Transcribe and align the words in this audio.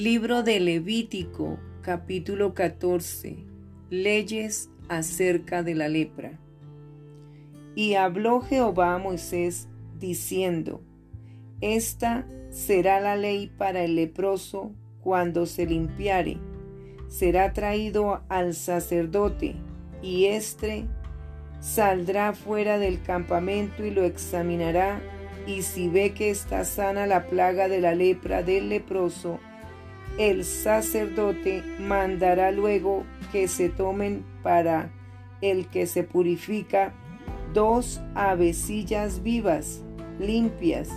Libro 0.00 0.44
de 0.44 0.60
Levítico, 0.60 1.58
capítulo 1.82 2.54
14. 2.54 3.36
Leyes 3.90 4.70
acerca 4.88 5.64
de 5.64 5.74
la 5.74 5.88
lepra. 5.88 6.38
Y 7.74 7.94
habló 7.94 8.40
Jehová 8.40 8.94
a 8.94 8.98
Moisés 8.98 9.66
diciendo, 9.98 10.82
Esta 11.60 12.28
será 12.50 13.00
la 13.00 13.16
ley 13.16 13.50
para 13.58 13.82
el 13.82 13.96
leproso 13.96 14.70
cuando 15.00 15.46
se 15.46 15.66
limpiare. 15.66 16.38
Será 17.08 17.52
traído 17.52 18.22
al 18.28 18.54
sacerdote, 18.54 19.56
y 20.00 20.26
éste 20.26 20.86
saldrá 21.58 22.34
fuera 22.34 22.78
del 22.78 23.02
campamento 23.02 23.84
y 23.84 23.90
lo 23.90 24.04
examinará, 24.04 25.00
y 25.44 25.62
si 25.62 25.88
ve 25.88 26.14
que 26.14 26.30
está 26.30 26.64
sana 26.64 27.08
la 27.08 27.26
plaga 27.26 27.66
de 27.66 27.80
la 27.80 27.96
lepra 27.96 28.44
del 28.44 28.68
leproso, 28.68 29.40
el 30.18 30.44
sacerdote 30.44 31.62
mandará 31.78 32.50
luego 32.50 33.04
que 33.30 33.46
se 33.46 33.68
tomen 33.68 34.24
para 34.42 34.90
el 35.40 35.68
que 35.68 35.86
se 35.86 36.02
purifica 36.02 36.92
dos 37.54 38.00
avecillas 38.16 39.22
vivas, 39.22 39.80
limpias, 40.18 40.90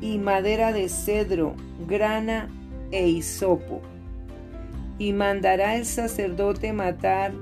y 0.00 0.18
madera 0.18 0.72
de 0.72 0.88
cedro, 0.88 1.54
grana 1.88 2.48
e 2.90 3.08
hisopo. 3.08 3.80
Y 4.98 5.12
mandará 5.12 5.76
el 5.76 5.84
sacerdote 5.84 6.72
matar 6.72 7.32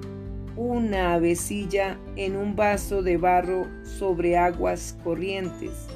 una 0.56 1.14
avecilla 1.14 1.98
en 2.16 2.36
un 2.36 2.56
vaso 2.56 3.02
de 3.02 3.16
barro 3.16 3.66
sobre 3.82 4.36
aguas 4.36 4.96
corrientes. 5.04 5.86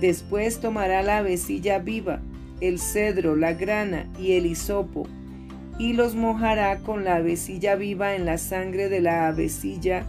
Después 0.00 0.60
tomará 0.60 1.02
la 1.02 1.18
avecilla 1.18 1.78
viva, 1.78 2.20
el 2.60 2.78
cedro, 2.78 3.36
la 3.36 3.52
grana 3.52 4.08
y 4.18 4.32
el 4.32 4.46
hisopo, 4.46 5.06
y 5.78 5.92
los 5.92 6.14
mojará 6.14 6.78
con 6.78 7.04
la 7.04 7.16
avecilla 7.16 7.74
viva 7.74 8.14
en 8.14 8.24
la 8.24 8.38
sangre 8.38 8.88
de 8.88 9.00
la 9.00 9.26
avecilla 9.28 10.04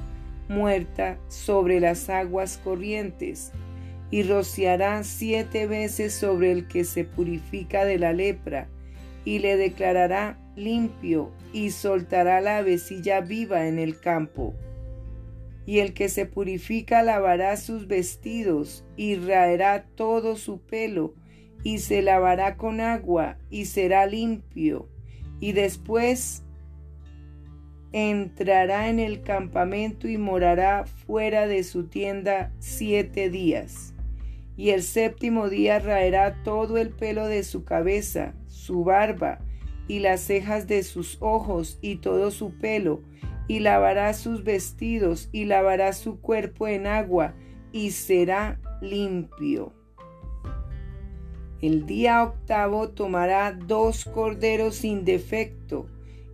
muerta 0.48 1.18
sobre 1.28 1.80
las 1.80 2.10
aguas 2.10 2.60
corrientes, 2.64 3.52
y 4.12 4.24
rociará 4.24 5.04
siete 5.04 5.66
veces 5.66 6.14
sobre 6.14 6.52
el 6.52 6.68
que 6.68 6.84
se 6.84 7.04
purifica 7.04 7.84
de 7.86 7.98
la 7.98 8.14
lepra, 8.14 8.68
y 9.26 9.40
le 9.40 9.58
declarará 9.58 10.40
limpio, 10.56 11.32
y 11.52 11.72
soltará 11.72 12.42
la 12.42 12.58
avecilla 12.58 13.22
viva 13.22 13.68
en 13.68 13.80
el 13.80 14.00
campo. 14.00 14.54
Y 15.66 15.80
el 15.80 15.94
que 15.94 16.10
se 16.10 16.28
purifica 16.28 17.02
lavará 17.02 17.58
sus 17.58 17.88
vestidos, 17.88 18.86
y 18.96 19.16
raerá 19.16 19.86
todo 19.96 20.36
su 20.36 20.60
pelo, 20.60 21.16
y 21.66 21.80
se 21.80 22.04
lavará 22.04 22.58
con 22.58 22.80
agua, 22.80 23.40
y 23.50 23.66
será 23.66 24.06
limpio, 24.06 24.88
y 25.40 25.52
después 25.54 26.44
entrará 27.92 28.88
en 28.88 29.00
el 29.00 29.24
campamento 29.24 30.08
y 30.08 30.20
morará 30.20 30.86
fuera 30.86 31.48
de 31.48 31.64
su 31.64 31.88
tienda 31.88 32.54
siete 32.60 33.32
días. 33.32 33.96
Y 34.56 34.70
el 34.70 34.84
séptimo 34.84 35.50
día 35.50 35.80
raerá 35.80 36.44
todo 36.44 36.78
el 36.78 36.92
pelo 36.92 37.26
de 37.26 37.44
su 37.44 37.64
cabeza, 37.64 38.36
su 38.46 38.84
barba, 38.84 39.40
y 39.88 40.00
las 40.00 40.22
cejas 40.22 40.68
de 40.68 40.84
sus 40.84 41.18
ojos, 41.20 41.80
y 41.82 41.96
todo 41.96 42.30
su 42.30 42.60
pelo, 42.60 43.02
y 43.48 43.62
lavará 43.62 44.14
sus 44.14 44.44
vestidos, 44.44 45.30
y 45.32 45.46
lavará 45.46 45.94
su 45.94 46.22
cuerpo 46.22 46.68
en 46.68 46.86
agua, 46.86 47.34
y 47.72 47.90
será 47.90 48.60
limpio. 48.84 49.74
El 51.62 51.86
día 51.86 52.24
octavo 52.24 52.90
tomará 52.90 53.52
dos 53.54 54.06
corderos 54.06 54.76
sin 54.76 55.06
defecto, 55.06 55.88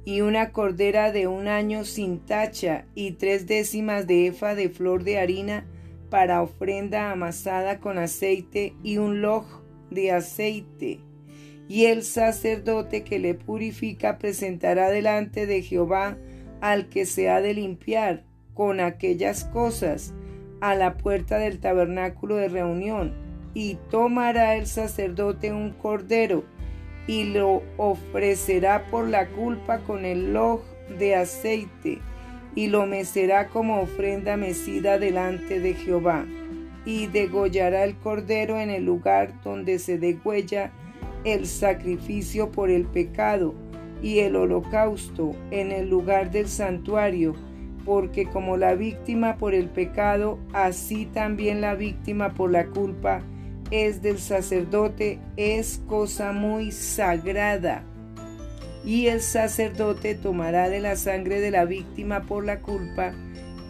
y 0.03 0.21
una 0.21 0.51
cordera 0.51 1.11
de 1.11 1.27
un 1.27 1.47
año 1.47 1.85
sin 1.85 2.19
tacha, 2.19 2.85
y 2.95 3.11
tres 3.11 3.45
décimas 3.45 4.07
de 4.07 4.27
efa 4.27 4.55
de 4.55 4.69
flor 4.69 5.03
de 5.03 5.19
harina 5.19 5.65
para 6.09 6.41
ofrenda 6.41 7.11
amasada 7.11 7.79
con 7.79 7.97
aceite, 7.97 8.73
y 8.83 8.97
un 8.97 9.21
loj 9.21 9.45
de 9.91 10.11
aceite. 10.11 10.99
Y 11.67 11.85
el 11.85 12.03
sacerdote 12.03 13.03
que 13.03 13.19
le 13.19 13.35
purifica 13.35 14.17
presentará 14.17 14.89
delante 14.89 15.45
de 15.45 15.61
Jehová 15.61 16.17
al 16.59 16.89
que 16.89 17.05
se 17.05 17.29
ha 17.29 17.41
de 17.41 17.53
limpiar 17.53 18.23
con 18.53 18.79
aquellas 18.79 19.45
cosas 19.45 20.13
a 20.59 20.75
la 20.75 20.97
puerta 20.97 21.37
del 21.37 21.59
tabernáculo 21.59 22.35
de 22.35 22.49
reunión. 22.49 23.30
Y 23.53 23.75
tomará 23.89 24.55
el 24.55 24.65
sacerdote 24.65 25.51
un 25.51 25.71
cordero 25.71 26.43
y 27.07 27.25
lo 27.25 27.63
ofrecerá 27.77 28.85
por 28.89 29.07
la 29.07 29.27
culpa 29.27 29.79
con 29.79 30.05
el 30.05 30.33
loj 30.33 30.61
de 30.97 31.15
aceite 31.15 31.99
y 32.55 32.67
lo 32.67 32.85
mecerá 32.85 33.47
como 33.47 33.81
ofrenda 33.81 34.37
mecida 34.37 34.97
delante 34.97 35.59
de 35.59 35.73
Jehová. 35.73 36.25
Y 36.85 37.07
degollará 37.07 37.83
el 37.83 37.95
cordero 37.95 38.59
en 38.59 38.69
el 38.69 38.85
lugar 38.85 39.33
donde 39.43 39.79
se 39.79 39.97
degüella 39.97 40.71
el 41.23 41.45
sacrificio 41.45 42.51
por 42.51 42.69
el 42.69 42.85
pecado 42.85 43.53
y 44.01 44.19
el 44.19 44.35
holocausto 44.35 45.35
en 45.51 45.71
el 45.71 45.89
lugar 45.89 46.31
del 46.31 46.47
santuario, 46.47 47.35
porque 47.85 48.25
como 48.25 48.57
la 48.57 48.73
víctima 48.73 49.37
por 49.37 49.53
el 49.53 49.69
pecado, 49.69 50.39
así 50.53 51.05
también 51.05 51.61
la 51.61 51.75
víctima 51.75 52.33
por 52.33 52.51
la 52.51 52.65
culpa 52.65 53.21
es 53.71 54.01
del 54.01 54.19
sacerdote, 54.19 55.19
es 55.37 55.81
cosa 55.87 56.33
muy 56.33 56.71
sagrada. 56.71 57.83
Y 58.85 59.07
el 59.07 59.21
sacerdote 59.21 60.15
tomará 60.15 60.69
de 60.69 60.81
la 60.81 60.97
sangre 60.97 61.39
de 61.39 61.51
la 61.51 61.65
víctima 61.65 62.23
por 62.23 62.45
la 62.45 62.59
culpa, 62.59 63.13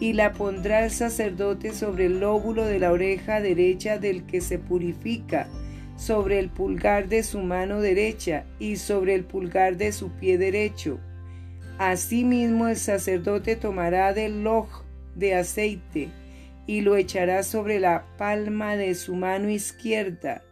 y 0.00 0.14
la 0.14 0.32
pondrá 0.32 0.84
el 0.84 0.90
sacerdote 0.90 1.72
sobre 1.72 2.06
el 2.06 2.18
lóbulo 2.18 2.64
de 2.64 2.80
la 2.80 2.90
oreja 2.90 3.40
derecha 3.40 3.98
del 3.98 4.26
que 4.26 4.40
se 4.40 4.58
purifica, 4.58 5.48
sobre 5.96 6.40
el 6.40 6.48
pulgar 6.50 7.08
de 7.08 7.22
su 7.22 7.38
mano 7.40 7.80
derecha 7.80 8.44
y 8.58 8.76
sobre 8.76 9.14
el 9.14 9.24
pulgar 9.24 9.76
de 9.76 9.92
su 9.92 10.10
pie 10.10 10.38
derecho. 10.38 10.98
Asimismo 11.78 12.66
el 12.66 12.76
sacerdote 12.76 13.54
tomará 13.54 14.12
del 14.12 14.42
loj 14.42 14.82
de 15.14 15.36
aceite 15.36 16.08
y 16.66 16.80
lo 16.80 16.96
echará 16.96 17.42
sobre 17.42 17.80
la 17.80 18.06
palma 18.16 18.76
de 18.76 18.94
su 18.94 19.14
mano 19.14 19.50
izquierda 19.50 20.42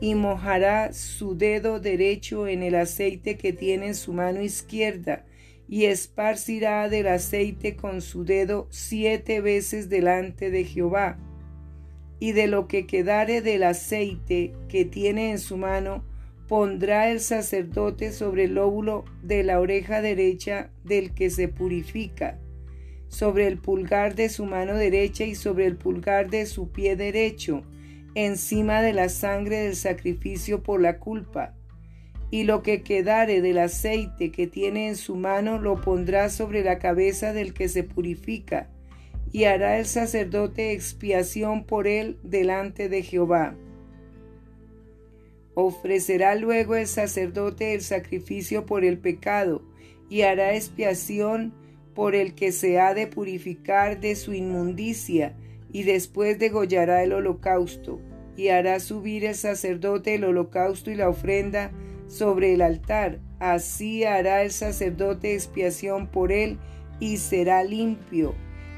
y 0.00 0.14
mojará 0.14 0.92
su 0.92 1.36
dedo 1.36 1.80
derecho 1.80 2.46
en 2.46 2.62
el 2.62 2.74
aceite 2.74 3.36
que 3.36 3.52
tiene 3.52 3.88
en 3.88 3.94
su 3.94 4.12
mano 4.12 4.42
izquierda 4.42 5.24
y 5.68 5.86
esparcirá 5.86 6.88
del 6.88 7.08
aceite 7.08 7.76
con 7.76 8.02
su 8.02 8.24
dedo 8.24 8.66
siete 8.70 9.40
veces 9.40 9.88
delante 9.88 10.50
de 10.50 10.64
Jehová. 10.64 11.18
Y 12.20 12.32
de 12.32 12.46
lo 12.46 12.68
que 12.68 12.86
quedare 12.86 13.40
del 13.40 13.62
aceite 13.62 14.52
que 14.68 14.84
tiene 14.84 15.30
en 15.30 15.38
su 15.38 15.56
mano, 15.56 16.04
pondrá 16.48 17.10
el 17.10 17.20
sacerdote 17.20 18.12
sobre 18.12 18.44
el 18.44 18.54
lóbulo 18.54 19.04
de 19.22 19.42
la 19.42 19.58
oreja 19.60 20.02
derecha 20.02 20.70
del 20.84 21.14
que 21.14 21.30
se 21.30 21.48
purifica, 21.48 22.38
sobre 23.14 23.46
el 23.46 23.58
pulgar 23.58 24.16
de 24.16 24.28
su 24.28 24.44
mano 24.44 24.74
derecha 24.74 25.22
y 25.24 25.36
sobre 25.36 25.66
el 25.66 25.76
pulgar 25.76 26.30
de 26.30 26.46
su 26.46 26.72
pie 26.72 26.96
derecho, 26.96 27.62
encima 28.16 28.82
de 28.82 28.92
la 28.92 29.08
sangre 29.08 29.58
del 29.58 29.76
sacrificio 29.76 30.64
por 30.64 30.80
la 30.80 30.98
culpa. 30.98 31.54
Y 32.32 32.42
lo 32.42 32.62
que 32.64 32.82
quedare 32.82 33.40
del 33.40 33.58
aceite 33.58 34.32
que 34.32 34.48
tiene 34.48 34.88
en 34.88 34.96
su 34.96 35.14
mano 35.14 35.60
lo 35.60 35.80
pondrá 35.80 36.28
sobre 36.28 36.64
la 36.64 36.80
cabeza 36.80 37.32
del 37.32 37.54
que 37.54 37.68
se 37.68 37.84
purifica, 37.84 38.68
y 39.30 39.44
hará 39.44 39.78
el 39.78 39.86
sacerdote 39.86 40.72
expiación 40.72 41.64
por 41.64 41.86
él 41.86 42.18
delante 42.24 42.88
de 42.88 43.02
Jehová. 43.02 43.54
Ofrecerá 45.54 46.34
luego 46.34 46.74
el 46.74 46.88
sacerdote 46.88 47.74
el 47.74 47.82
sacrificio 47.82 48.66
por 48.66 48.84
el 48.84 48.98
pecado, 48.98 49.62
y 50.10 50.22
hará 50.22 50.56
expiación 50.56 51.54
por 51.94 52.14
el 52.14 52.34
que 52.34 52.52
se 52.52 52.80
ha 52.80 52.94
de 52.94 53.06
purificar 53.06 54.00
de 54.00 54.16
su 54.16 54.32
inmundicia, 54.32 55.34
y 55.72 55.84
después 55.84 56.38
degollará 56.38 57.02
el 57.02 57.12
holocausto, 57.12 58.00
y 58.36 58.48
hará 58.48 58.80
subir 58.80 59.24
el 59.24 59.34
sacerdote 59.34 60.14
el 60.14 60.24
holocausto 60.24 60.90
y 60.90 60.96
la 60.96 61.08
ofrenda 61.08 61.70
sobre 62.08 62.54
el 62.54 62.62
altar. 62.62 63.20
Así 63.38 64.04
hará 64.04 64.42
el 64.42 64.50
sacerdote 64.50 65.34
expiación 65.34 66.06
por 66.08 66.32
él, 66.32 66.58
y 67.00 67.16
será 67.16 67.64
limpio 67.64 68.34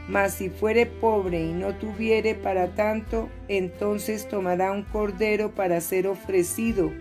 mas 0.08 0.34
si 0.34 0.50
fuere 0.50 0.86
pobre 0.86 1.40
y 1.40 1.52
no 1.52 1.74
tuviere 1.74 2.34
para 2.34 2.74
tanto, 2.74 3.28
entonces 3.48 4.28
tomará 4.28 4.70
un 4.70 4.82
cordero 4.82 5.54
para 5.54 5.80
ser 5.80 6.06
ofrecido 6.06 6.92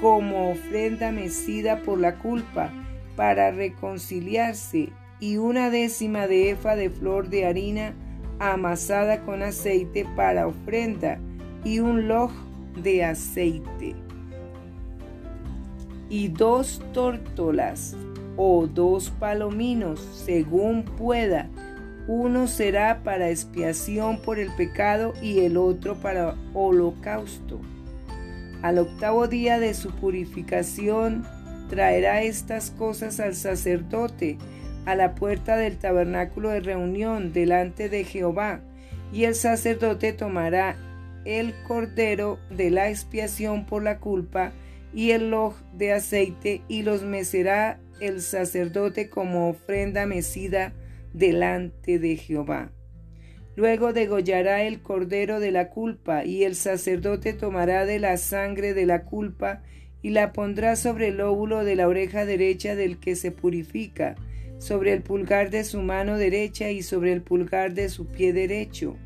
como 0.00 0.50
ofrenda 0.50 1.10
mecida 1.10 1.82
por 1.82 1.98
la 1.98 2.16
culpa, 2.16 2.70
para 3.16 3.50
reconciliarse, 3.50 4.90
y 5.20 5.36
una 5.36 5.70
décima 5.70 6.26
de 6.26 6.50
efa 6.50 6.76
de 6.76 6.90
flor 6.90 7.28
de 7.28 7.46
harina 7.46 7.94
amasada 8.40 9.20
con 9.24 9.42
aceite 9.42 10.06
para 10.16 10.46
ofrenda, 10.46 11.20
y 11.62 11.80
un 11.80 12.08
loj 12.08 12.32
de 12.82 13.04
aceite. 13.04 13.94
y 16.08 16.26
dos 16.26 16.82
tórtolas 16.92 17.96
o 18.36 18.66
dos 18.66 19.10
palominos, 19.10 20.00
según 20.24 20.82
pueda. 20.82 21.48
Uno 22.08 22.48
será 22.48 23.04
para 23.04 23.30
expiación 23.30 24.20
por 24.20 24.40
el 24.40 24.50
pecado 24.56 25.12
y 25.22 25.40
el 25.40 25.56
otro 25.56 25.94
para 25.94 26.34
holocausto. 26.52 27.60
Al 28.62 28.78
octavo 28.78 29.28
día 29.28 29.60
de 29.60 29.72
su 29.74 29.90
purificación 29.90 31.24
traerá 31.68 32.22
estas 32.22 32.72
cosas 32.72 33.20
al 33.20 33.36
sacerdote 33.36 34.36
a 34.86 34.94
la 34.94 35.14
puerta 35.14 35.56
del 35.56 35.78
tabernáculo 35.78 36.50
de 36.50 36.60
reunión 36.60 37.32
delante 37.32 37.88
de 37.88 38.04
Jehová, 38.04 38.60
y 39.12 39.24
el 39.24 39.34
sacerdote 39.34 40.12
tomará 40.12 40.76
el 41.24 41.54
cordero 41.66 42.38
de 42.50 42.70
la 42.70 42.88
expiación 42.88 43.66
por 43.66 43.82
la 43.82 43.98
culpa 43.98 44.52
y 44.94 45.10
el 45.10 45.30
loj 45.30 45.54
de 45.74 45.92
aceite 45.92 46.62
y 46.68 46.82
los 46.82 47.02
mecerá 47.02 47.78
el 48.00 48.22
sacerdote 48.22 49.10
como 49.10 49.48
ofrenda 49.50 50.06
mecida 50.06 50.72
delante 51.12 51.98
de 51.98 52.16
Jehová. 52.16 52.72
Luego 53.56 53.92
degollará 53.92 54.62
el 54.62 54.80
cordero 54.80 55.40
de 55.40 55.50
la 55.50 55.68
culpa 55.68 56.24
y 56.24 56.44
el 56.44 56.54
sacerdote 56.54 57.32
tomará 57.32 57.84
de 57.84 57.98
la 57.98 58.16
sangre 58.16 58.74
de 58.74 58.86
la 58.86 59.04
culpa 59.04 59.62
y 60.02 60.10
la 60.10 60.32
pondrá 60.32 60.76
sobre 60.76 61.08
el 61.08 61.20
óvulo 61.20 61.62
de 61.64 61.76
la 61.76 61.88
oreja 61.88 62.24
derecha 62.24 62.74
del 62.74 62.98
que 62.98 63.16
se 63.16 63.32
purifica, 63.32 64.14
sobre 64.60 64.92
el 64.92 65.02
pulgar 65.02 65.48
de 65.48 65.64
su 65.64 65.80
mano 65.80 66.18
derecha 66.18 66.70
y 66.70 66.82
sobre 66.82 67.14
el 67.14 67.22
pulgar 67.22 67.72
de 67.72 67.88
su 67.88 68.06
pie 68.06 68.34
derecho. 68.34 68.98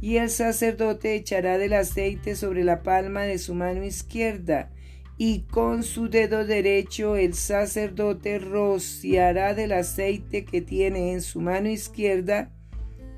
Y 0.00 0.18
el 0.18 0.30
sacerdote 0.30 1.16
echará 1.16 1.58
del 1.58 1.72
aceite 1.72 2.36
sobre 2.36 2.62
la 2.62 2.84
palma 2.84 3.24
de 3.24 3.38
su 3.38 3.54
mano 3.54 3.84
izquierda, 3.84 4.70
y 5.18 5.40
con 5.50 5.82
su 5.82 6.08
dedo 6.08 6.46
derecho 6.46 7.16
el 7.16 7.34
sacerdote 7.34 8.38
rociará 8.38 9.52
del 9.52 9.72
aceite 9.72 10.44
que 10.44 10.62
tiene 10.62 11.12
en 11.12 11.20
su 11.20 11.40
mano 11.40 11.68
izquierda 11.68 12.50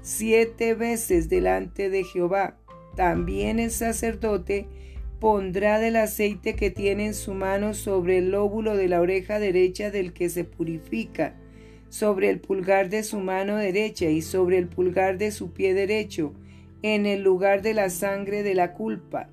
siete 0.00 0.74
veces 0.74 1.28
delante 1.28 1.90
de 1.90 2.04
Jehová. 2.04 2.56
También 2.96 3.60
el 3.60 3.70
sacerdote 3.70 4.66
pondrá 5.20 5.78
del 5.78 5.96
aceite 5.96 6.56
que 6.56 6.70
tiene 6.70 7.06
en 7.06 7.14
su 7.14 7.34
mano 7.34 7.74
sobre 7.74 8.18
el 8.18 8.30
lóbulo 8.30 8.76
de 8.76 8.88
la 8.88 9.00
oreja 9.00 9.38
derecha 9.38 9.90
del 9.90 10.14
que 10.14 10.30
se 10.30 10.44
purifica, 10.44 11.36
sobre 11.92 12.30
el 12.30 12.40
pulgar 12.40 12.88
de 12.88 13.02
su 13.02 13.20
mano 13.20 13.56
derecha 13.56 14.06
y 14.06 14.22
sobre 14.22 14.56
el 14.56 14.66
pulgar 14.66 15.18
de 15.18 15.30
su 15.30 15.52
pie 15.52 15.74
derecho, 15.74 16.32
en 16.80 17.04
el 17.04 17.22
lugar 17.22 17.60
de 17.60 17.74
la 17.74 17.90
sangre 17.90 18.42
de 18.42 18.54
la 18.54 18.72
culpa. 18.72 19.28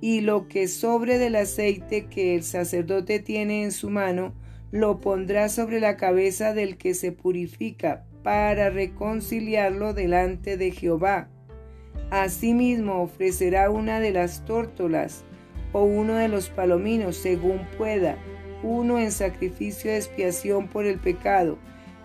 Y 0.00 0.22
lo 0.22 0.48
que 0.48 0.66
sobre 0.66 1.18
del 1.18 1.36
aceite 1.36 2.06
que 2.06 2.34
el 2.34 2.42
sacerdote 2.42 3.20
tiene 3.20 3.64
en 3.64 3.72
su 3.72 3.90
mano, 3.90 4.32
lo 4.70 5.00
pondrá 5.02 5.50
sobre 5.50 5.78
la 5.78 5.98
cabeza 5.98 6.54
del 6.54 6.78
que 6.78 6.94
se 6.94 7.12
purifica, 7.12 8.06
para 8.22 8.70
reconciliarlo 8.70 9.92
delante 9.92 10.56
de 10.56 10.70
Jehová 10.70 11.28
Asimismo 12.10 13.02
ofrecerá 13.02 13.70
una 13.70 13.98
de 13.98 14.12
las 14.12 14.44
tórtolas 14.44 15.24
o 15.72 15.82
uno 15.82 16.14
de 16.14 16.28
los 16.28 16.48
palominos 16.48 17.16
según 17.16 17.66
pueda, 17.76 18.16
uno 18.62 18.98
en 18.98 19.10
sacrificio 19.10 19.90
de 19.90 19.96
expiación 19.96 20.68
por 20.68 20.86
el 20.86 20.98
pecado 20.98 21.58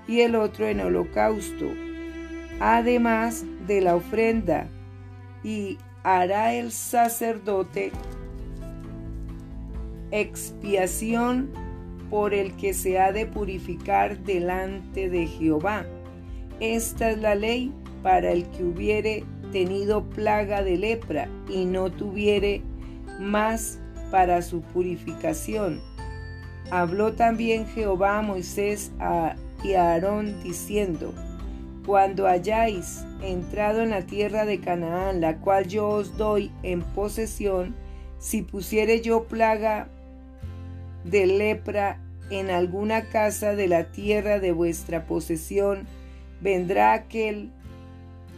y 0.09 0.21
el 0.21 0.33
otro 0.33 0.67
en 0.67 0.79
holocausto, 0.79 1.67
además 2.59 3.45
de 3.67 3.79
la 3.79 3.95
ofrenda, 3.95 4.67
y 5.43 5.77
hará 6.03 6.55
el 6.55 6.71
sacerdote 6.71 7.91
expiación 10.09 11.51
por 12.09 12.33
el 12.33 12.55
que 12.55 12.73
se 12.73 12.97
ha 12.97 13.11
de 13.11 13.27
purificar 13.27 14.17
delante 14.23 15.09
de 15.09 15.27
Jehová. 15.27 15.85
Esta 16.59 17.11
es 17.11 17.19
la 17.19 17.35
ley 17.35 17.71
para 18.01 18.31
el 18.31 18.49
que 18.49 18.63
hubiere 18.63 19.23
tenido 19.51 20.09
plaga 20.09 20.63
de 20.63 20.75
lepra 20.77 21.29
y 21.47 21.65
no 21.65 21.91
tuviere 21.91 22.63
más 23.19 23.79
para 24.09 24.41
su 24.41 24.61
purificación. 24.61 25.79
Habló 26.71 27.13
también 27.13 27.67
Jehová 27.67 28.17
a 28.17 28.21
Moisés 28.23 28.91
y 29.63 29.73
a 29.73 29.91
Aarón 29.91 30.41
diciendo, 30.43 31.13
Cuando 31.85 32.27
hayáis 32.27 33.05
entrado 33.21 33.81
en 33.81 33.91
la 33.91 34.05
tierra 34.05 34.45
de 34.45 34.59
Canaán, 34.59 35.21
la 35.21 35.37
cual 35.37 35.67
yo 35.67 35.87
os 35.87 36.17
doy 36.17 36.51
en 36.63 36.81
posesión, 36.81 37.75
si 38.17 38.41
pusiere 38.41 39.01
yo 39.01 39.25
plaga 39.25 39.87
de 41.03 41.25
lepra 41.25 41.99
en 42.29 42.49
alguna 42.49 43.09
casa 43.09 43.55
de 43.55 43.67
la 43.67 43.91
tierra 43.91 44.39
de 44.39 44.51
vuestra 44.51 45.05
posesión, 45.05 45.87
vendrá 46.41 46.93
aquel 46.93 47.51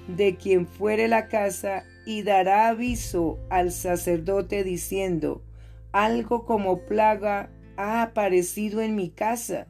de 0.08 0.36
quien 0.36 0.68
fuere 0.68 1.08
la 1.08 1.28
casa 1.28 1.84
y 2.06 2.24
dará 2.24 2.70
aviso 2.70 3.38
al 3.50 3.72
sacerdote 3.72 4.64
diciendo, 4.64 5.42
algo 5.92 6.46
como 6.46 6.80
plaga 6.80 7.50
ha 7.78 8.02
aparecido 8.02 8.82
en 8.82 8.96
mi 8.96 9.10
casa. 9.10 9.68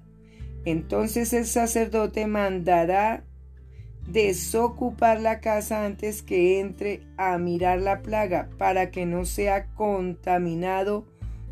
Entonces 0.65 1.33
el 1.33 1.45
sacerdote 1.45 2.27
mandará 2.27 3.23
desocupar 4.07 5.21
la 5.21 5.39
casa 5.39 5.85
antes 5.85 6.21
que 6.21 6.59
entre 6.59 7.01
a 7.17 7.37
mirar 7.37 7.79
la 7.79 8.01
plaga 8.01 8.49
para 8.57 8.91
que 8.91 9.05
no 9.05 9.25
sea 9.25 9.67
contaminado 9.73 11.05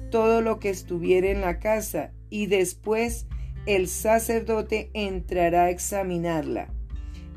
todo 0.10 0.42
lo 0.42 0.60
que 0.60 0.70
estuviera 0.70 1.30
en 1.30 1.42
la 1.42 1.60
casa 1.60 2.12
y 2.30 2.48
después 2.48 3.28
el 3.66 3.88
sacerdote 3.88 4.90
entrará 4.94 5.66
a 5.66 5.70
examinarla 5.70 6.70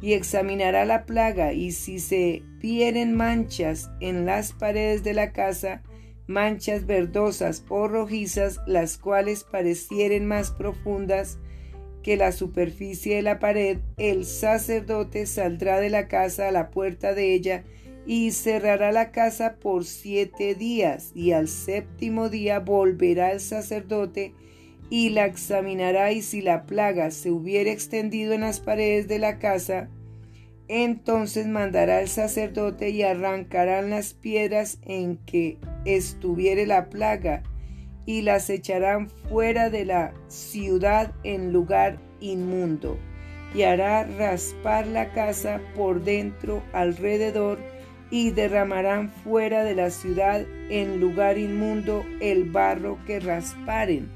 y 0.02 0.14
examinará 0.14 0.84
la 0.84 1.06
plaga, 1.06 1.52
y 1.52 1.70
si 1.70 2.00
se 2.00 2.42
vieren 2.58 3.14
manchas 3.14 3.88
en 4.00 4.26
las 4.26 4.52
paredes 4.52 5.04
de 5.04 5.14
la 5.14 5.32
casa, 5.32 5.82
manchas 6.26 6.86
verdosas 6.86 7.64
o 7.68 7.86
rojizas, 7.86 8.58
las 8.66 8.98
cuales 8.98 9.44
parecieren 9.44 10.26
más 10.26 10.50
profundas 10.50 11.38
que 12.02 12.16
la 12.16 12.32
superficie 12.32 13.16
de 13.16 13.22
la 13.22 13.38
pared, 13.38 13.78
el 13.96 14.24
sacerdote 14.24 15.26
saldrá 15.26 15.80
de 15.80 15.90
la 15.90 16.08
casa 16.08 16.48
a 16.48 16.52
la 16.52 16.70
puerta 16.70 17.14
de 17.14 17.34
ella 17.34 17.64
y 18.06 18.32
cerrará 18.32 18.90
la 18.90 19.12
casa 19.12 19.56
por 19.60 19.84
siete 19.84 20.54
días, 20.54 21.12
y 21.14 21.32
al 21.32 21.48
séptimo 21.48 22.28
día 22.28 22.58
volverá 22.58 23.32
el 23.32 23.40
sacerdote 23.40 24.34
y 24.90 25.10
la 25.10 25.24
examinará 25.26 26.12
y 26.12 26.20
si 26.20 26.42
la 26.42 26.66
plaga 26.66 27.10
se 27.10 27.30
hubiera 27.30 27.70
extendido 27.70 28.34
en 28.34 28.42
las 28.42 28.60
paredes 28.60 29.08
de 29.08 29.18
la 29.18 29.38
casa, 29.38 29.88
entonces 30.68 31.46
mandará 31.46 32.00
el 32.00 32.08
sacerdote 32.08 32.90
y 32.90 33.02
arrancarán 33.02 33.90
las 33.90 34.12
piedras 34.14 34.78
en 34.82 35.16
que 35.18 35.58
estuviere 35.84 36.66
la 36.66 36.90
plaga 36.90 37.42
y 38.06 38.22
las 38.22 38.50
echarán 38.50 39.08
fuera 39.08 39.70
de 39.70 39.84
la 39.84 40.12
ciudad 40.28 41.12
en 41.24 41.52
lugar 41.52 41.98
inmundo 42.20 42.98
y 43.54 43.62
hará 43.62 44.04
raspar 44.04 44.86
la 44.86 45.12
casa 45.12 45.60
por 45.76 46.02
dentro 46.02 46.62
alrededor 46.72 47.58
y 48.10 48.30
derramarán 48.30 49.10
fuera 49.10 49.64
de 49.64 49.74
la 49.74 49.90
ciudad 49.90 50.44
en 50.68 51.00
lugar 51.00 51.38
inmundo 51.38 52.04
el 52.20 52.44
barro 52.44 52.98
que 53.06 53.20
rasparen. 53.20 54.10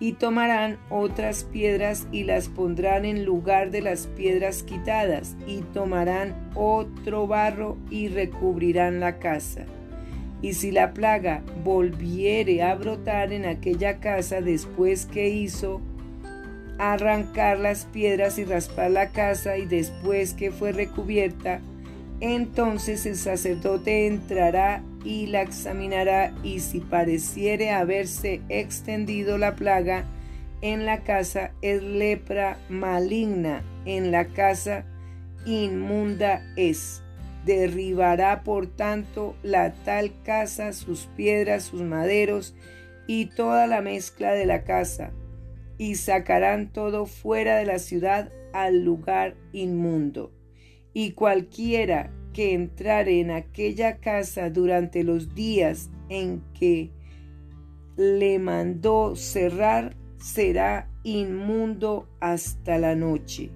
Y 0.00 0.14
tomarán 0.14 0.78
otras 0.90 1.44
piedras 1.44 2.08
y 2.10 2.24
las 2.24 2.48
pondrán 2.48 3.04
en 3.04 3.24
lugar 3.24 3.70
de 3.70 3.80
las 3.80 4.08
piedras 4.08 4.64
quitadas, 4.64 5.36
y 5.46 5.60
tomarán 5.72 6.50
otro 6.56 7.28
barro 7.28 7.78
y 7.90 8.08
recubrirán 8.08 8.98
la 8.98 9.20
casa. 9.20 9.64
Y 10.44 10.52
si 10.52 10.72
la 10.72 10.92
plaga 10.92 11.40
volviere 11.64 12.62
a 12.62 12.74
brotar 12.74 13.32
en 13.32 13.46
aquella 13.46 13.98
casa 13.98 14.42
después 14.42 15.06
que 15.06 15.30
hizo 15.30 15.80
arrancar 16.76 17.58
las 17.58 17.86
piedras 17.86 18.38
y 18.38 18.44
raspar 18.44 18.90
la 18.90 19.08
casa 19.08 19.56
y 19.56 19.64
después 19.64 20.34
que 20.34 20.50
fue 20.50 20.72
recubierta, 20.72 21.62
entonces 22.20 23.06
el 23.06 23.16
sacerdote 23.16 24.06
entrará 24.06 24.82
y 25.02 25.28
la 25.28 25.40
examinará 25.40 26.34
y 26.42 26.60
si 26.60 26.80
pareciere 26.80 27.70
haberse 27.70 28.42
extendido 28.50 29.38
la 29.38 29.56
plaga 29.56 30.04
en 30.60 30.84
la 30.84 31.04
casa 31.04 31.52
es 31.62 31.82
lepra 31.82 32.58
maligna 32.68 33.64
en 33.86 34.10
la 34.10 34.26
casa 34.26 34.84
inmunda 35.46 36.42
es. 36.54 37.03
Derribará 37.44 38.42
por 38.42 38.66
tanto 38.66 39.36
la 39.42 39.72
tal 39.84 40.12
casa 40.22 40.72
sus 40.72 41.06
piedras, 41.16 41.64
sus 41.64 41.82
maderos 41.82 42.54
y 43.06 43.26
toda 43.26 43.66
la 43.66 43.80
mezcla 43.80 44.32
de 44.32 44.46
la 44.46 44.64
casa 44.64 45.12
y 45.76 45.96
sacarán 45.96 46.72
todo 46.72 47.06
fuera 47.06 47.56
de 47.56 47.66
la 47.66 47.78
ciudad 47.78 48.30
al 48.52 48.84
lugar 48.84 49.36
inmundo 49.52 50.32
y 50.92 51.10
cualquiera 51.12 52.12
que 52.32 52.54
entrare 52.54 53.20
en 53.20 53.30
aquella 53.30 53.98
casa 53.98 54.50
durante 54.50 55.02
los 55.02 55.34
días 55.34 55.90
en 56.08 56.42
que 56.58 56.90
le 57.96 58.38
mandó 58.38 59.16
cerrar 59.16 59.96
será 60.18 60.88
inmundo 61.02 62.08
hasta 62.20 62.78
la 62.78 62.94
noche. 62.94 63.50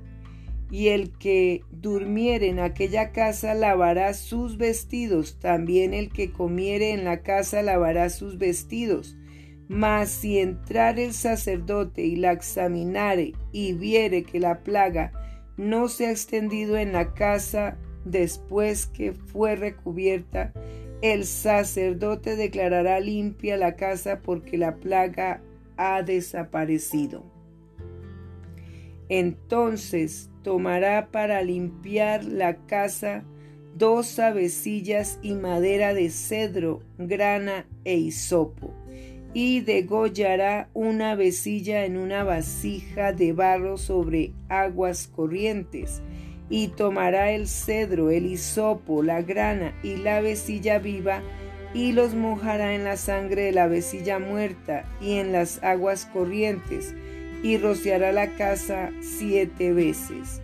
Y 0.70 0.88
el 0.88 1.10
que 1.10 1.62
durmiere 1.70 2.48
en 2.48 2.60
aquella 2.60 3.12
casa 3.12 3.54
lavará 3.54 4.12
sus 4.14 4.58
vestidos, 4.58 5.38
también 5.38 5.94
el 5.94 6.10
que 6.10 6.30
comiere 6.30 6.92
en 6.92 7.04
la 7.04 7.22
casa 7.22 7.62
lavará 7.62 8.10
sus 8.10 8.38
vestidos. 8.38 9.16
Mas 9.68 10.10
si 10.10 10.38
entrar 10.38 10.98
el 10.98 11.12
sacerdote 11.12 12.02
y 12.02 12.16
la 12.16 12.32
examinare 12.32 13.32
y 13.52 13.72
viere 13.74 14.24
que 14.24 14.40
la 14.40 14.60
plaga 14.60 15.12
no 15.56 15.88
se 15.88 16.06
ha 16.06 16.10
extendido 16.10 16.76
en 16.76 16.92
la 16.92 17.12
casa 17.14 17.76
después 18.04 18.86
que 18.86 19.12
fue 19.12 19.56
recubierta, 19.56 20.52
el 21.02 21.26
sacerdote 21.26 22.36
declarará 22.36 22.98
limpia 23.00 23.56
la 23.56 23.76
casa 23.76 24.20
porque 24.20 24.58
la 24.58 24.76
plaga 24.76 25.40
ha 25.76 26.02
desaparecido. 26.02 27.37
Entonces 29.08 30.30
tomará 30.42 31.10
para 31.10 31.42
limpiar 31.42 32.24
la 32.24 32.56
casa 32.66 33.24
dos 33.76 34.18
avecillas 34.18 35.18
y 35.22 35.34
madera 35.34 35.94
de 35.94 36.10
cedro, 36.10 36.82
grana 36.98 37.66
e 37.84 37.96
hisopo, 37.96 38.74
y 39.32 39.60
degollará 39.60 40.68
una 40.74 41.12
avecilla 41.12 41.84
en 41.84 41.96
una 41.96 42.24
vasija 42.24 43.12
de 43.12 43.32
barro 43.32 43.78
sobre 43.78 44.32
aguas 44.48 45.06
corrientes, 45.06 46.02
y 46.50 46.68
tomará 46.68 47.30
el 47.32 47.46
cedro, 47.46 48.10
el 48.10 48.26
hisopo, 48.26 49.02
la 49.02 49.22
grana 49.22 49.74
y 49.82 49.96
la 49.96 50.16
avecilla 50.16 50.78
viva, 50.78 51.22
y 51.74 51.92
los 51.92 52.14
mojará 52.14 52.74
en 52.74 52.84
la 52.84 52.96
sangre 52.96 53.42
de 53.42 53.52
la 53.52 53.64
avecilla 53.64 54.18
muerta 54.18 54.86
y 55.00 55.18
en 55.18 55.32
las 55.32 55.62
aguas 55.62 56.06
corrientes, 56.06 56.94
y 57.42 57.58
rociará 57.58 58.12
la 58.12 58.28
casa 58.36 58.90
siete 59.00 59.72
veces. 59.72 60.42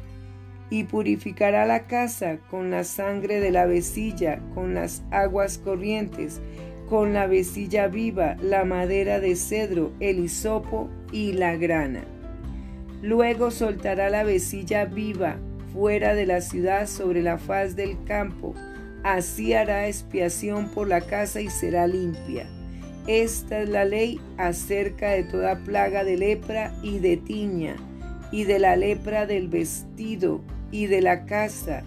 Y 0.70 0.84
purificará 0.84 1.66
la 1.66 1.86
casa 1.86 2.38
con 2.50 2.70
la 2.70 2.84
sangre 2.84 3.40
de 3.40 3.50
la 3.50 3.66
vecilla, 3.66 4.40
con 4.54 4.74
las 4.74 5.02
aguas 5.10 5.58
corrientes, 5.58 6.40
con 6.88 7.12
la 7.12 7.26
vecilla 7.26 7.88
viva, 7.88 8.36
la 8.42 8.64
madera 8.64 9.20
de 9.20 9.36
cedro, 9.36 9.92
el 10.00 10.18
hisopo 10.18 10.88
y 11.12 11.32
la 11.32 11.56
grana. 11.56 12.04
Luego 13.02 13.50
soltará 13.50 14.08
la 14.10 14.24
vecilla 14.24 14.86
viva 14.86 15.36
fuera 15.72 16.14
de 16.14 16.24
la 16.24 16.40
ciudad 16.40 16.86
sobre 16.86 17.22
la 17.22 17.36
faz 17.36 17.76
del 17.76 18.02
campo, 18.04 18.54
así 19.02 19.52
hará 19.52 19.88
expiación 19.88 20.68
por 20.68 20.88
la 20.88 21.00
casa 21.00 21.40
y 21.40 21.50
será 21.50 21.86
limpia. 21.86 22.46
Esta 23.06 23.60
es 23.60 23.68
la 23.68 23.84
ley 23.84 24.18
acerca 24.38 25.10
de 25.10 25.24
toda 25.24 25.56
plaga 25.62 26.04
de 26.04 26.16
lepra 26.16 26.74
y 26.82 27.00
de 27.00 27.18
tiña, 27.18 27.76
y 28.32 28.44
de 28.44 28.58
la 28.58 28.76
lepra 28.76 29.26
del 29.26 29.48
vestido 29.48 30.40
y 30.70 30.86
de 30.86 31.02
la 31.02 31.26
casa, 31.26 31.82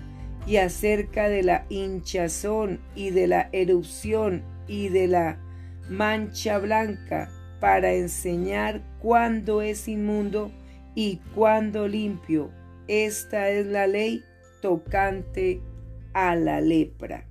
y 0.46 0.58
acerca 0.58 1.28
de 1.28 1.42
la 1.42 1.66
hinchazón 1.70 2.80
y 2.96 3.10
de 3.10 3.28
la 3.28 3.50
erupción 3.52 4.44
y 4.68 4.90
de 4.90 5.08
la 5.08 5.40
mancha 5.90 6.60
blanca, 6.60 7.32
para 7.60 7.94
enseñar 7.94 8.84
cuándo 9.00 9.64
es 9.64 9.88
inmundo 9.88 10.52
y 10.94 11.20
cuándo 11.34 11.88
limpio. 11.88 12.52
Esta 12.88 13.50
es 13.50 13.66
la 13.66 13.88
ley 13.88 14.24
tocante 14.62 15.62
a 16.14 16.36
la 16.36 16.62
lepra. 16.62 17.27